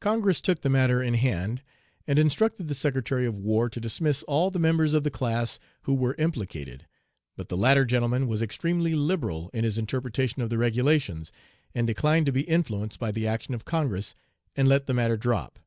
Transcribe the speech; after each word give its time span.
Congress 0.00 0.40
took 0.40 0.62
the 0.62 0.68
matter 0.68 1.00
in 1.00 1.14
hand, 1.14 1.62
and 2.04 2.18
instructed 2.18 2.66
the 2.66 2.74
Secretary 2.74 3.24
of 3.24 3.38
War 3.38 3.70
to 3.70 3.78
dismiss 3.80 4.24
all 4.24 4.50
the 4.50 4.58
members 4.58 4.92
of 4.92 5.04
the 5.04 5.08
class 5.12 5.60
who 5.82 5.94
were 5.94 6.16
implicated, 6.18 6.84
but 7.36 7.48
the 7.48 7.56
latter 7.56 7.84
gentleman 7.84 8.26
'was 8.26 8.42
extremely 8.42 8.96
liberal 8.96 9.50
in 9.54 9.62
his 9.62 9.78
interpretation 9.78 10.42
of 10.42 10.50
the 10.50 10.58
regulations,' 10.58 11.30
and 11.76 11.86
declined 11.86 12.26
to 12.26 12.32
be 12.32 12.40
influenced 12.42 12.98
by 12.98 13.12
the 13.12 13.28
action 13.28 13.54
of 13.54 13.64
Congress, 13.64 14.16
and 14.56 14.66
let 14.66 14.88
the 14.88 14.94
matter 14.94 15.16
drop. 15.16 15.60